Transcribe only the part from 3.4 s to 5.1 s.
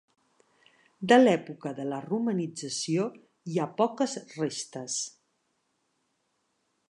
hi ha poques restes.